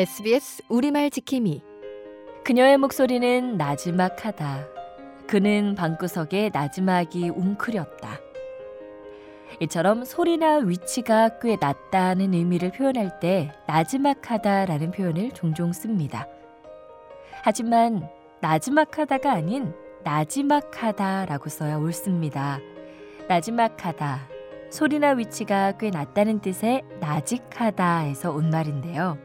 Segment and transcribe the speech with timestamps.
[0.00, 1.62] SBS 우리말 지킴이
[2.42, 4.66] 그녀의 목소리는 나지막하다.
[5.26, 8.08] 그는 방구석에 나지막이 웅크렸다.
[9.60, 16.26] 이처럼 소리나 위치가 꽤 낮다는 의미를 표현할 때 나지막하다라는 표현을 종종 씁니다.
[17.42, 18.08] 하지만
[18.40, 22.58] 나지막하다가 아닌 나지막하다라고 써야 옳습니다.
[23.28, 24.20] 나지막하다.
[24.70, 29.18] 소리나 위치가 꽤 낮다는 뜻의 나직하다에서 온 말인데요.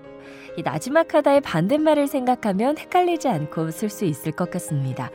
[0.57, 5.09] 이 나지막하다의 반대말을 생각하면 헷갈리지 않고 쓸 수 있을 것 같습니다.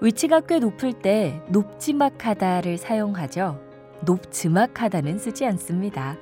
[0.00, 3.60] 위치가 꽤 높을 때 높지막하다를 사용하죠.
[4.02, 6.16] 높지막하다는 쓰지 않습니다.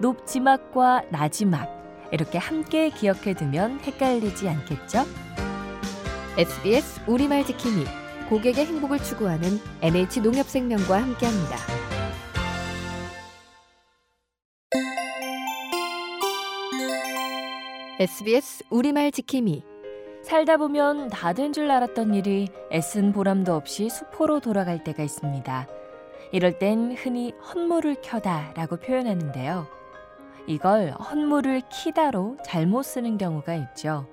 [0.00, 5.04] 높지막과 나지막 이렇게 함께 기억해 두면 헷갈리지 않겠죠?
[6.36, 7.84] SBS 우리말 지킴이
[8.28, 11.83] 고객의 행복을 추구하는 NH농협생명과 함께합니다.
[18.04, 19.64] SBS 우리말 지킴이
[20.22, 25.66] 살다 보면 다 된 줄 알았던 일이 애쓴 보람도 없이 수포로 돌아갈 때가 있습니다.
[26.30, 29.66] 이럴 땐 흔히 헛물을 켜다라고 표현하는데요.
[30.46, 34.06] 이걸 헛물을 키다로 잘못 쓰는 경우가 있죠.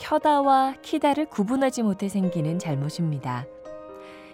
[0.00, 3.46] 켜다와 키다를 구분하지 못해 생기는 잘못입니다.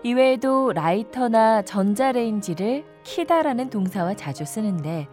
[0.04, 5.06] 이외에도 라이터나 전자레인지를 키다라는 동사와 자주 쓰는데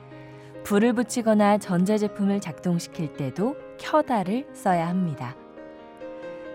[0.68, 5.34] 불을 붙이거나 전자제품을 작동시킬 때도 켜다를 써야 합니다.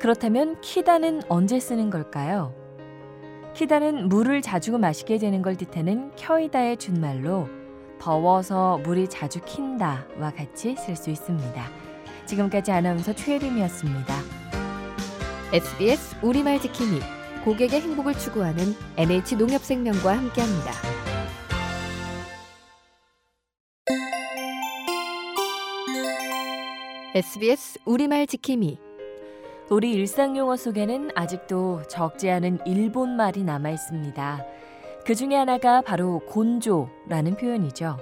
[0.01, 2.55] 그렇다면 키다는 언제 쓰는 걸까요?
[3.55, 7.49] 키다는 물을 자주 마시게 되는 걸 뜻하는 켜이다의 준말로
[7.99, 11.65] 더워서 물이 자주 킨다와 같이 쓸 수 있습니다.
[12.27, 14.15] 지금까지 아나운서 최혜림이었습니다.
[15.55, 17.01] SBS 우리말 지킴이
[17.47, 21.02] 고객의 행복을 추구하는 NH농협생명과 함께합니다.
[27.15, 28.79] SBS 우리말 지킴이
[29.69, 34.43] 우리 일상 용어 속에는 아직도 적지 않은 일본 말이 남아 있습니다.
[35.05, 37.99] 그 중에 하나가 바로 곤조라는 표현이죠.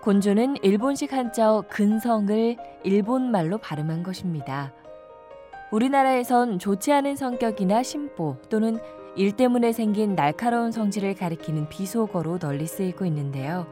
[0.00, 4.72] 곤조는 일본식 한자어 근성을 일본 말로 발음한 것입니다.
[5.70, 8.78] 우리나라에선 좋지 않은 성격이나 심보 또는
[9.14, 13.66] 일 때문에 생긴 날카로운 성질을 가리키는 비속어로 널리 쓰이고 있는데요.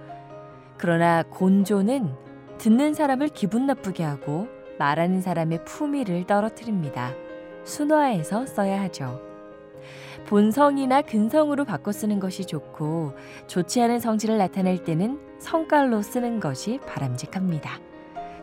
[0.76, 4.48] 그러나 곤조는 듣는 사람을 기분 나쁘게 하고
[4.78, 7.12] 말하는 사람의 품위를 떨어뜨립니다.
[7.64, 9.20] 순화해서 써야 하죠.
[10.26, 13.14] 본성이나 근성으로 바꿔 쓰는 것이 좋고
[13.46, 17.78] 좋지 않은 성질을 나타낼 때는 성깔로 쓰는 것이 바람직합니다.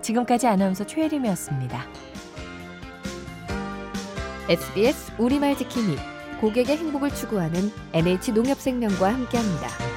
[0.02, 1.86] 지금까지 아나운서 최혜림이었습니다.
[4.50, 5.96] SBS 우리말 지킴이
[6.40, 9.91] 고객의 행복을 추구하는 NH농협생명과 함께합니다.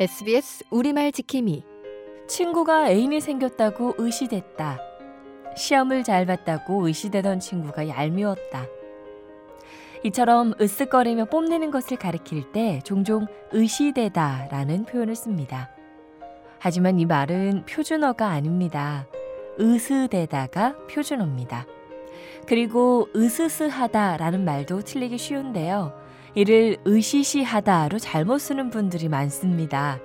[0.00, 1.62] SBS 우리말 지킴이
[2.26, 4.80] 친구가 애인이 생겼다고 의시됐다.
[5.54, 8.66] 시험을 잘 봤다고 의시되던 친구가 얄미웠다.
[10.04, 15.68] 이처럼 으쓱거리며 뽐내는 것을 가리킬 때 종종 의시되다라는 표현을 씁니다.
[16.58, 19.06] 하지만 이 말은 표준어가 아닙니다.
[19.60, 21.66] 으스대다가 표준어입니다.
[22.46, 25.92] 그리고 으스스하다라는 말도 틀리기 쉬운데요.
[26.34, 29.98] 이를 으시시하다로 잘못 쓰는 분들이 많습니다.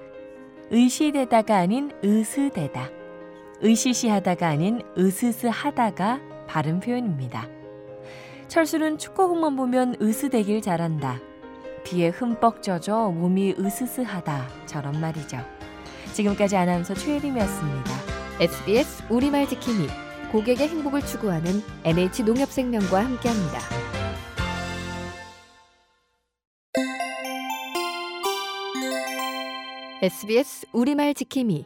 [0.72, 2.90] 의시되다가 아닌 으스되다.
[3.62, 7.48] 의시시하다가 아닌 으스스하다가 바른 표현입니다.
[8.48, 11.20] 철수는 축구공만 보면 으스대길 잘한다.
[11.84, 14.48] 비에 흠뻑 젖어 몸이 으스스하다.
[14.66, 15.38] 저런 말이죠.
[16.14, 17.92] 지금까지 아나운서 최혜림이었습니다.
[18.40, 19.88] SBS 우리말 지킴이
[20.32, 23.85] 고객의 행복을 추구하는 NH농협생명과 함께합니다.
[30.02, 31.66] SBS 우리말 지킴이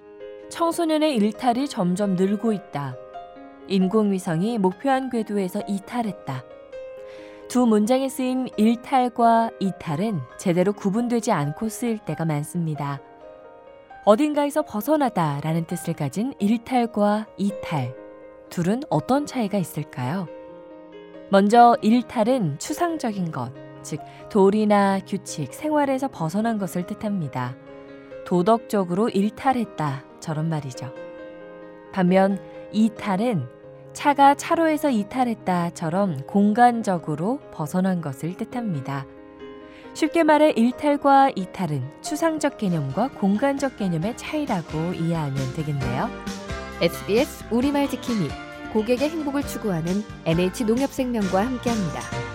[0.51, 2.95] 청소년의 일탈이 점점 늘고 있다.
[3.67, 6.43] 인공위성이 목표한 궤도에서 이탈했다.
[7.47, 13.01] 두 문장에 쓰인 일탈과 이탈은 제대로 구분되지 않고 쓰일 때가 많습니다.
[14.05, 17.95] 어딘가에서 벗어나다 라는 뜻을 가진 일탈과 이탈.
[18.51, 20.27] 둘은 어떤 차이가 있을까요?
[21.31, 23.51] 먼저 일탈은 추상적인 것,
[23.81, 27.55] 즉, 도리나 규칙, 생활에서 벗어난 것을 뜻합니다.
[28.29, 30.03] 도덕적으로 일탈했다.
[30.19, 30.93] 저런 말이죠.
[31.91, 32.39] 반면
[32.71, 33.47] 이탈은
[33.93, 39.07] 차가 차로에서 이탈했다처럼 공간적으로 벗어난 것을 뜻합니다.
[39.95, 46.07] 쉽게 말해 일탈과 이탈은 추상적 개념과 공간적 개념의 차이라고 이해하면 되겠네요.
[46.83, 48.27] SBS 우리말 지킴이
[48.73, 52.29] 고객의 행복을 추구하는 NH농협생명과 함께합니다.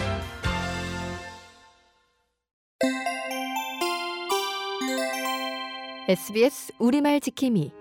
[6.06, 7.73] SBS 우리말 지킴이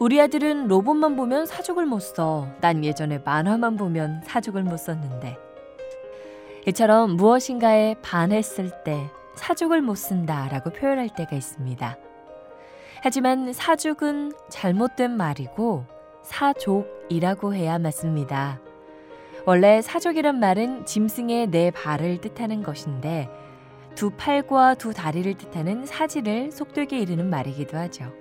[0.00, 2.48] 우리 아들은 로봇만 보면 사족을 못 써.
[2.60, 5.38] 난 예전에 만화만 보면 사족을 못 썼는데.
[6.66, 11.96] 이처럼 무엇인가에 반했을 때 사족을 못 쓴다라고 표현할 때가 있습니다.
[13.02, 15.84] 하지만 사족은 잘못된 말이고
[16.24, 18.60] 사족이라고 해야 맞습니다.
[19.46, 23.30] 원래 사족이란 말은 짐승의 네 발을 뜻하는 것인데
[23.98, 28.12] 두 팔과 두 다리를 뜻하는 사지를 속되게 이르는 말이기도 하죠.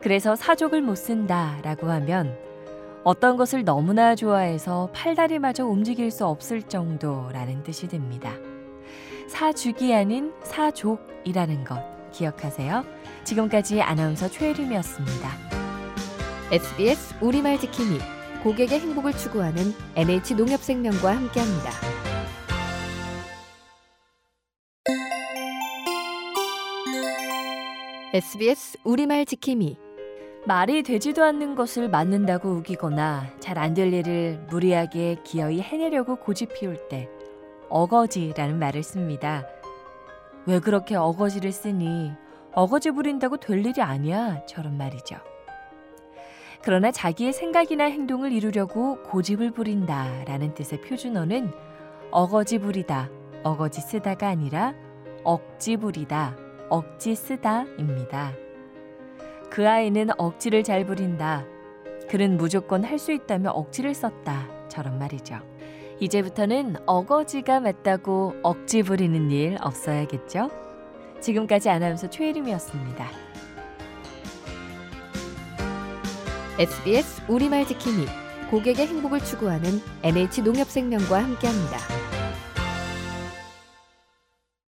[0.00, 2.38] 그래서 사족을 못 쓴다 라고 하면
[3.02, 8.34] 어떤 것을 너무나 좋아해서 팔다리마저 움직일 수 없을 정도라는 뜻이 됩니다.
[9.26, 11.82] 사죽이 아닌 사족이라는 것
[12.12, 12.84] 기억하세요.
[13.24, 15.28] 지금까지 아나운서 최혜림이었습니다.
[16.52, 17.98] SBS 우리말 지킴이
[18.44, 22.01] 고객의 행복을 추구하는 NH농협생명과 함께합니다.
[28.14, 29.78] SBS 우리말 지킴이
[30.46, 36.76] 말이 되지도 않는 것을 맞는다고 우기거나 잘 안 될 일을 무리하게 기어이 해내려고 고집 피울
[36.88, 37.08] 때
[37.70, 39.46] 어거지라는 말을 씁니다.
[40.44, 42.12] 왜 그렇게 어거지를 쓰니?
[42.52, 44.44] 어거지 부린다고 될 일이 아니야.
[44.44, 45.16] 저런 말이죠.
[46.62, 51.50] 그러나 자기의 생각이나 행동을 이루려고 고집을 부린다라는 뜻의 표준어는
[52.10, 53.08] 어거지 부리다,
[53.42, 54.74] 어거지 쓰다가 아니라
[55.24, 56.36] 억지 부리다,
[56.68, 58.32] 억지 쓰다입니다.
[59.50, 61.44] 그 아이는 억지를 잘 부린다.
[62.08, 64.48] 그는 무조건 할 수 있다며 억지를 썼다.
[64.68, 65.36] 저런 말이죠.
[66.00, 70.50] 이제부터는 어거지가 맞다고 억지 부리는 일 없어야겠죠?
[71.20, 73.06] 지금까지 아나운서 최혜림이었습니다.
[76.58, 78.06] SBS 우리말 지킴이
[78.50, 82.01] 고객의 행복을 추구하는 NH농협생명과 함께합니다.